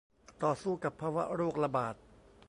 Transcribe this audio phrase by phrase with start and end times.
[0.43, 1.95] ต่อสู้กับภาวะโรคระบาด